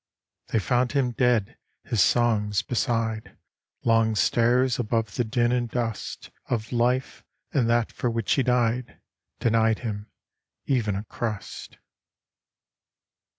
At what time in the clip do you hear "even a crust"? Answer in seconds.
10.65-11.77